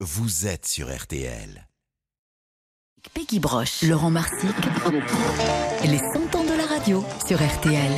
vous 0.00 0.46
êtes 0.46 0.66
sur 0.66 0.94
RTL. 0.94 1.66
Peggy 3.14 3.38
Broche, 3.38 3.80
Laurent 3.82 4.10
Marsic, 4.10 4.54
les 5.84 5.96
100 5.96 6.34
ans 6.34 6.44
de 6.44 6.54
la 6.54 6.66
radio 6.66 7.02
sur 7.26 7.38
RTL. 7.38 7.92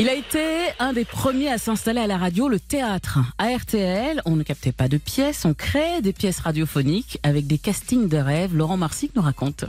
Il 0.00 0.08
a 0.08 0.14
été 0.14 0.70
un 0.80 0.92
des 0.92 1.04
premiers 1.04 1.52
à 1.52 1.58
s'installer 1.58 2.00
à 2.00 2.08
la 2.08 2.18
radio, 2.18 2.48
le 2.48 2.58
théâtre. 2.58 3.20
À 3.38 3.54
RTL, 3.56 4.22
on 4.24 4.34
ne 4.34 4.42
captait 4.42 4.72
pas 4.72 4.88
de 4.88 4.98
pièces, 4.98 5.44
on 5.44 5.54
créait 5.54 6.02
des 6.02 6.12
pièces 6.12 6.40
radiophoniques 6.40 7.20
avec 7.22 7.46
des 7.46 7.58
castings 7.58 8.08
de 8.08 8.16
rêve. 8.16 8.56
Laurent 8.56 8.76
Marsic 8.76 9.14
nous 9.14 9.22
raconte. 9.22 9.66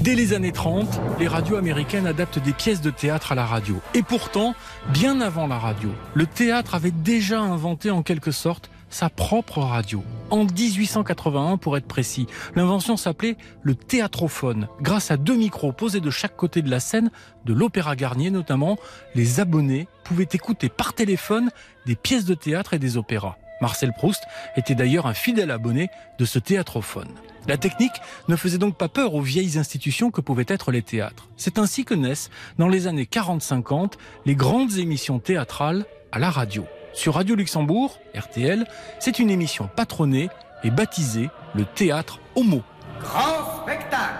Dès 0.00 0.14
les 0.14 0.34
années 0.34 0.52
30, 0.52 1.00
les 1.18 1.28
radios 1.28 1.56
américaines 1.56 2.06
adaptent 2.06 2.40
des 2.40 2.52
pièces 2.52 2.82
de 2.82 2.90
théâtre 2.90 3.32
à 3.32 3.34
la 3.34 3.46
radio. 3.46 3.80
Et 3.94 4.02
pourtant, 4.02 4.54
bien 4.90 5.22
avant 5.22 5.46
la 5.46 5.58
radio, 5.58 5.88
le 6.12 6.26
théâtre 6.26 6.74
avait 6.74 6.90
déjà 6.90 7.40
inventé 7.40 7.90
en 7.90 8.02
quelque 8.02 8.32
sorte 8.32 8.70
sa 8.94 9.10
propre 9.10 9.58
radio. 9.58 10.04
En 10.30 10.44
1881 10.44 11.56
pour 11.56 11.76
être 11.76 11.86
précis, 11.86 12.28
l'invention 12.54 12.96
s'appelait 12.96 13.36
le 13.62 13.74
théâtrophone. 13.74 14.68
Grâce 14.80 15.10
à 15.10 15.16
deux 15.16 15.34
micros 15.34 15.72
posés 15.72 16.00
de 16.00 16.10
chaque 16.10 16.36
côté 16.36 16.62
de 16.62 16.70
la 16.70 16.78
scène, 16.78 17.10
de 17.44 17.52
l'Opéra 17.52 17.96
Garnier 17.96 18.30
notamment, 18.30 18.78
les 19.16 19.40
abonnés 19.40 19.88
pouvaient 20.04 20.28
écouter 20.32 20.68
par 20.68 20.94
téléphone 20.94 21.50
des 21.86 21.96
pièces 21.96 22.24
de 22.24 22.34
théâtre 22.34 22.72
et 22.74 22.78
des 22.78 22.96
opéras. 22.96 23.36
Marcel 23.60 23.92
Proust 23.92 24.22
était 24.56 24.76
d'ailleurs 24.76 25.06
un 25.06 25.14
fidèle 25.14 25.50
abonné 25.50 25.88
de 26.20 26.24
ce 26.24 26.38
théâtrophone. 26.38 27.08
La 27.48 27.56
technique 27.56 28.00
ne 28.28 28.36
faisait 28.36 28.58
donc 28.58 28.76
pas 28.76 28.88
peur 28.88 29.14
aux 29.14 29.22
vieilles 29.22 29.58
institutions 29.58 30.12
que 30.12 30.20
pouvaient 30.20 30.44
être 30.46 30.70
les 30.70 30.82
théâtres. 30.82 31.28
C'est 31.36 31.58
ainsi 31.58 31.84
que 31.84 31.94
naissent, 31.94 32.30
dans 32.58 32.68
les 32.68 32.86
années 32.86 33.08
40-50, 33.10 33.94
les 34.24 34.36
grandes 34.36 34.78
émissions 34.78 35.18
théâtrales 35.18 35.84
à 36.12 36.20
la 36.20 36.30
radio. 36.30 36.64
Sur 36.94 37.14
Radio 37.14 37.34
Luxembourg, 37.34 37.98
RTL, 38.16 38.66
c'est 39.00 39.18
une 39.18 39.28
émission 39.28 39.68
patronnée 39.74 40.30
et 40.62 40.70
baptisée 40.70 41.28
le 41.54 41.64
Théâtre 41.64 42.20
Homo. 42.36 42.62
Grand 43.00 43.62
spectacle 43.62 44.14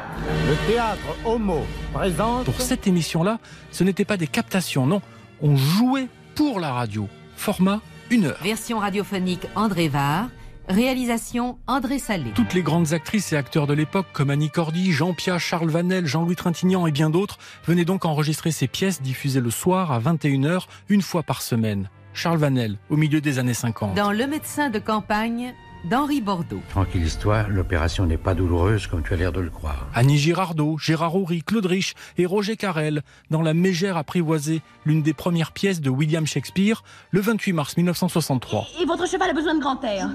Le 0.49 0.73
théâtre 0.73 1.17
Homo 1.25 1.65
présente. 1.93 2.45
Pour 2.45 2.61
cette 2.61 2.89
émission-là, 2.89 3.39
ce 3.71 3.85
n'était 3.85 4.05
pas 4.05 4.17
des 4.17 4.27
captations, 4.27 4.87
non. 4.87 5.01
On 5.41 5.57
jouait 5.57 6.09
pour 6.35 6.59
la 6.59 6.73
radio. 6.73 7.09
Format 7.37 7.81
une 8.11 8.27
heure. 8.27 8.43
Version 8.43 8.81
radiophonique 8.81 9.47
André 9.55 9.89
Var. 9.89 10.29
Réalisation 10.69 11.59
André 11.69 12.01
Salé. 12.01 12.33
Toutes 12.35 12.55
les 12.55 12.63
grandes 12.63 12.93
actrices 12.93 13.33
et 13.33 13.37
acteurs 13.37 13.69
de 13.69 13.75
l'époque, 13.75 14.07
comme 14.13 14.31
Annie 14.31 14.51
Cordy, 14.51 14.93
Jean 14.93 15.15
Pia, 15.15 15.39
Charles 15.39 15.71
Vanel, 15.71 16.07
Jean-Louis 16.07 16.37
Trintignant 16.37 16.87
et 16.87 16.93
bien 16.93 17.11
d'autres, 17.11 17.39
venaient 17.67 17.85
donc 17.85 18.05
enregistrer 18.05 18.51
ces 18.51 18.67
pièces 18.67 19.01
diffusées 19.01 19.41
le 19.41 19.51
soir 19.51 19.93
à 19.93 20.01
21h, 20.01 20.65
une 20.89 21.03
fois 21.03 21.23
par 21.23 21.41
semaine. 21.41 21.89
Charles 22.15 22.39
Vanel, 22.39 22.77
au 22.91 22.97
milieu 22.97 23.21
des 23.21 23.39
années 23.39 23.55
50. 23.55 23.95
Dans 23.95 24.13
Le 24.13 24.27
médecin 24.27 24.71
de 24.71 24.79
campagne 24.79 25.53
d'Henri 25.85 26.21
Bordeaux. 26.23 26.63
Tranquille-toi, 26.71 27.47
l'opération 27.49 28.07
n'est 28.07 28.17
pas 28.17 28.35
douloureuse 28.35 28.87
comme 28.87 29.03
tu 29.03 29.13
as 29.13 29.17
l'air 29.17 29.33
de 29.33 29.41
le 29.41 29.51
croire. 29.51 29.87
Annie 29.95 30.17
Girardot, 30.17 30.79
Gérard 30.79 31.15
Houry, 31.15 31.43
Claude 31.43 31.67
Rich 31.67 31.95
et 32.17 32.25
Roger 32.25 32.57
Carrel, 32.57 33.03
dans 33.31 33.43
La 33.43 33.53
Mégère 33.53 33.97
apprivoisée, 33.97 34.63
l'une 34.87 35.03
des 35.03 35.13
premières 35.13 35.53
pièces 35.53 35.81
de 35.81 35.91
William 35.91 36.27
Shakespeare, 36.27 36.83
le 37.11 37.21
28 37.21 37.53
mars 37.53 37.77
1963. 37.77 38.69
Et 38.81 38.87
votre 38.87 39.07
cheval 39.07 39.29
a 39.31 39.35
besoin 39.35 39.55
de 39.55 39.61
grand 39.61 39.83
air 39.85 40.09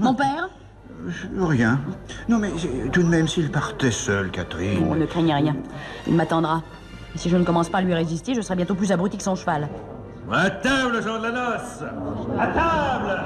Mon 0.00 0.14
père 0.14 0.50
Rien. 1.38 1.80
Non, 2.28 2.38
mais 2.38 2.50
tout 2.92 3.02
de 3.02 3.08
même, 3.08 3.26
s'il 3.26 3.50
partait 3.50 3.90
seul, 3.90 4.30
Catherine. 4.30 4.84
On 4.86 4.94
ne 4.96 5.06
craignez 5.06 5.32
rien. 5.32 5.56
Il 6.06 6.14
m'attendra. 6.14 6.62
Et 7.14 7.18
si 7.18 7.30
je 7.30 7.36
ne 7.38 7.44
commence 7.44 7.70
pas 7.70 7.78
à 7.78 7.82
lui 7.82 7.94
résister, 7.94 8.34
je 8.34 8.42
serai 8.42 8.56
bientôt 8.56 8.74
plus 8.74 8.92
abruti 8.92 9.16
que 9.16 9.22
son 9.22 9.34
cheval. 9.34 9.70
À 10.32 10.50
table, 10.50 11.02
gens 11.02 11.18
de 11.18 11.24
la 11.24 11.32
noce. 11.32 11.82
À 12.38 12.46
table. 12.46 13.20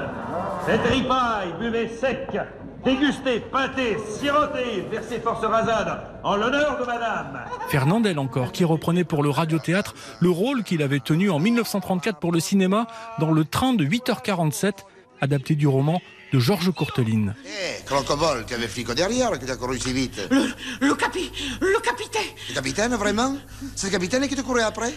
Faites 0.65 0.81
ripaille, 0.91 1.53
buvez 1.59 1.87
sec, 1.87 2.35
dégustez, 2.83 3.39
pâtez, 3.51 3.97
sirotez, 4.09 4.87
versez 4.89 5.19
force 5.19 5.45
rasade, 5.45 5.99
en 6.23 6.35
l'honneur 6.35 6.79
de 6.79 6.85
madame. 6.85 7.41
Fernandel 7.67 8.17
encore, 8.17 8.51
qui 8.51 8.63
reprenait 8.63 9.03
pour 9.03 9.21
le 9.21 9.29
radiothéâtre 9.29 9.93
le 10.19 10.29
rôle 10.31 10.63
qu'il 10.63 10.81
avait 10.81 10.99
tenu 10.99 11.29
en 11.29 11.37
1934 11.37 12.17
pour 12.17 12.31
le 12.31 12.39
cinéma 12.39 12.87
dans 13.19 13.31
Le 13.31 13.45
Train 13.45 13.73
de 13.73 13.85
8h47, 13.85 14.85
adapté 15.21 15.53
du 15.53 15.67
roman 15.67 16.01
de 16.33 16.39
Georges 16.39 16.71
Courteline. 16.71 17.35
Eh, 17.45 17.83
Crocobol, 17.85 18.45
tu 18.47 18.53
avais 18.53 18.67
flic 18.67 18.91
derrière 18.91 19.37
qui 19.39 19.45
t'a 19.45 19.55
couru 19.55 19.79
si 19.79 19.93
vite. 19.93 20.19
Le, 20.31 20.87
le 20.87 20.93
capi... 20.95 21.31
le 21.61 21.79
capitaine 21.79 22.21
Le 22.49 22.53
capitaine, 22.55 22.95
vraiment? 22.95 23.37
C'est 23.75 23.87
le 23.87 23.91
capitaine 23.91 24.27
qui 24.27 24.35
te 24.35 24.41
courait 24.41 24.63
après? 24.63 24.93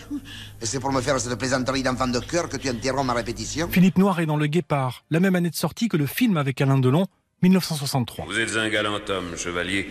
Et 0.61 0.67
c'est 0.67 0.81
pour 0.81 0.93
me 0.93 1.01
faire 1.01 1.21
cette 1.21 1.39
plaisanterie 1.39 1.83
d'enfant 1.83 2.09
de 2.09 2.19
cœur 2.21 2.49
que 2.49 2.57
tu 2.57 2.69
interromps 2.69 3.07
ma 3.07 3.15
répétition 3.15 3.69
Philippe 3.71 3.99
Noir 3.99 4.21
est 4.21 4.27
dans 4.27 4.37
Le 4.37 4.47
Guépard, 4.47 5.05
la 5.11 5.21
même 5.21 5.35
année 5.37 5.51
de 5.51 5.55
sortie 5.55 5.89
que 5.89 5.97
le 5.97 6.07
film 6.07 6.37
avec 6.37 6.61
Alain 6.61 6.79
Delon, 6.79 7.07
1963. 7.43 8.25
Vous 8.27 8.39
êtes 8.39 8.57
un 8.57 8.69
galant 8.69 8.99
homme, 9.09 9.37
chevalier. 9.37 9.89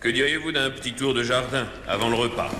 Que 0.00 0.08
diriez-vous 0.10 0.52
d'un 0.52 0.70
petit 0.70 0.92
tour 0.92 1.14
de 1.14 1.22
jardin 1.22 1.66
avant 1.88 2.10
le 2.10 2.16
repas? 2.16 2.50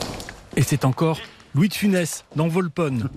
Et 0.56 0.62
c'est 0.62 0.84
encore 0.84 1.18
Louis 1.54 1.68
de 1.68 1.74
Funès, 1.74 2.24
dans 2.34 2.48
Volpone. 2.48 3.08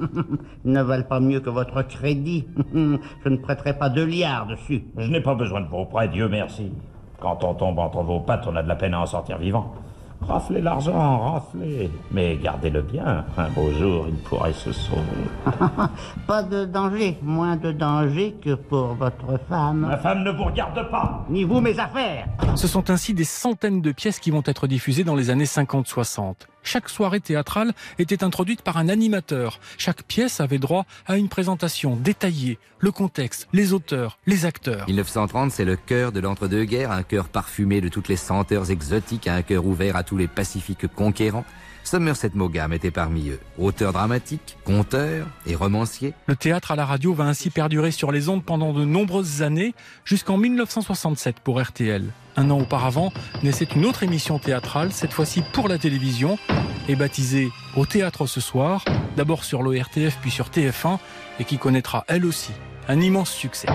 Ils 0.63 0.71
ne 0.71 0.83
valent 0.83 1.03
pas 1.03 1.19
mieux 1.19 1.39
que 1.39 1.49
votre 1.49 1.81
crédit. 1.81 2.47
Je 2.75 3.29
ne 3.29 3.37
prêterai 3.37 3.75
pas 3.75 3.89
deux 3.89 4.05
liards 4.05 4.45
dessus. 4.45 4.83
Je 4.95 5.09
n'ai 5.09 5.21
pas 5.21 5.33
besoin 5.33 5.61
de 5.61 5.67
vos 5.67 5.85
prêts, 5.85 6.07
Dieu 6.07 6.29
merci. 6.29 6.71
Quand 7.19 7.43
on 7.43 7.55
tombe 7.55 7.79
entre 7.79 8.03
vos 8.03 8.19
pattes, 8.19 8.45
on 8.45 8.55
a 8.55 8.61
de 8.61 8.67
la 8.67 8.75
peine 8.75 8.93
à 8.93 8.99
en 8.99 9.07
sortir 9.07 9.39
vivant. 9.39 9.73
Raflez 10.21 10.61
l'argent, 10.61 11.31
raflez. 11.31 11.89
Mais 12.11 12.37
gardez-le 12.37 12.81
bien. 12.83 13.25
Un 13.37 13.49
beau 13.49 13.71
jour, 13.71 14.05
il 14.07 14.15
pourrait 14.17 14.53
se 14.53 14.71
sauver. 14.71 15.01
pas 16.27 16.43
de 16.43 16.65
danger. 16.65 17.17
Moins 17.23 17.55
de 17.55 17.71
danger 17.71 18.35
que 18.39 18.53
pour 18.53 18.93
votre 18.95 19.39
femme. 19.49 19.87
Ma 19.89 19.97
femme 19.97 20.23
ne 20.23 20.31
vous 20.31 20.43
regarde 20.43 20.89
pas. 20.91 21.25
Ni 21.29 21.43
vous, 21.43 21.59
mes 21.59 21.79
affaires. 21.79 22.27
Ce 22.55 22.67
sont 22.67 22.89
ainsi 22.91 23.15
des 23.15 23.23
centaines 23.23 23.81
de 23.81 23.91
pièces 23.91 24.19
qui 24.19 24.29
vont 24.29 24.43
être 24.45 24.67
diffusées 24.67 25.03
dans 25.03 25.15
les 25.15 25.29
années 25.31 25.45
50-60. 25.45 26.35
Chaque 26.67 26.89
soirée 26.89 27.21
théâtrale 27.21 27.71
était 27.97 28.25
introduite 28.25 28.61
par 28.61 28.75
un 28.75 28.89
animateur. 28.89 29.61
Chaque 29.77 30.03
pièce 30.03 30.41
avait 30.41 30.57
droit 30.57 30.85
à 31.05 31.15
une 31.15 31.29
présentation 31.29 31.95
détaillée, 31.95 32.59
le 32.79 32.91
contexte, 32.91 33.47
les 33.53 33.71
auteurs, 33.71 34.19
les 34.27 34.45
acteurs. 34.45 34.85
1930, 34.87 35.49
c'est 35.49 35.63
le 35.63 35.77
cœur 35.77 36.11
de 36.11 36.19
l'entre-deux-guerres, 36.19 36.91
un 36.91 37.03
cœur 37.03 37.29
parfumé 37.29 37.79
de 37.79 37.87
toutes 37.87 38.09
les 38.09 38.17
senteurs 38.17 38.69
exotiques, 38.69 39.29
un 39.29 39.43
cœur 39.43 39.65
ouvert 39.65 39.95
à 39.95 40.03
tous 40.03 40.17
les 40.17 40.27
pacifiques 40.27 40.87
conquérants. 40.93 41.45
Somerset 41.85 42.31
Maugham 42.33 42.73
était 42.73 42.91
parmi 42.91 43.29
eux. 43.29 43.39
Auteur 43.57 43.93
dramatique, 43.93 44.57
conteur 44.65 45.25
et 45.45 45.55
romancier. 45.55 46.13
Le 46.25 46.35
théâtre 46.35 46.71
à 46.71 46.75
la 46.75 46.85
radio 46.85 47.13
va 47.13 47.23
ainsi 47.23 47.49
perdurer 47.49 47.91
sur 47.91 48.11
les 48.11 48.27
ondes 48.27 48.43
pendant 48.43 48.73
de 48.73 48.83
nombreuses 48.83 49.41
années, 49.41 49.73
jusqu'en 50.03 50.35
1967 50.35 51.39
pour 51.39 51.61
RTL. 51.61 52.03
Un 52.35 52.51
an 52.51 52.59
auparavant, 52.59 53.13
naissait 53.41 53.69
une 53.73 53.85
autre 53.85 54.03
émission 54.03 54.37
théâtrale, 54.37 54.91
cette 54.91 55.13
fois-ci 55.13 55.43
pour 55.53 55.69
la 55.69 55.77
télévision, 55.77 56.37
et 56.87 56.95
baptisée 56.95 57.49
Au 57.75 57.85
théâtre 57.85 58.25
ce 58.25 58.41
soir, 58.41 58.83
d'abord 59.15 59.43
sur 59.43 59.63
l'ORTF 59.63 60.17
puis 60.21 60.31
sur 60.31 60.47
TF1, 60.49 60.97
et 61.39 61.43
qui 61.43 61.57
connaîtra 61.57 62.03
elle 62.07 62.25
aussi 62.25 62.51
un 62.87 63.01
immense 63.01 63.31
succès. 63.31 63.67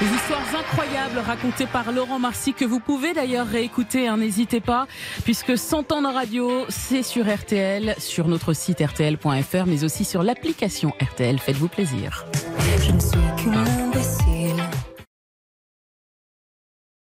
Des 0.00 0.08
histoires 0.08 0.42
incroyables 0.58 1.18
racontées 1.18 1.66
par 1.66 1.92
Laurent 1.92 2.18
Marcy 2.18 2.54
que 2.54 2.64
vous 2.64 2.80
pouvez 2.80 3.12
d'ailleurs 3.12 3.46
réécouter, 3.46 4.08
hein, 4.08 4.16
n'hésitez 4.16 4.60
pas, 4.60 4.86
puisque 5.24 5.56
100 5.56 5.92
ans 5.92 6.02
de 6.02 6.12
radio, 6.12 6.64
c'est 6.68 7.02
sur 7.02 7.32
RTL, 7.32 7.94
sur 7.98 8.26
notre 8.26 8.52
site 8.52 8.80
rtl.fr, 8.80 9.66
mais 9.66 9.84
aussi 9.84 10.04
sur 10.04 10.22
l'application 10.22 10.92
RTL. 11.00 11.38
Faites-vous 11.38 11.68
plaisir. 11.68 12.26
Je 12.84 12.92
ne 12.92 13.00
suis 13.00 13.18
qu'une 13.36 13.81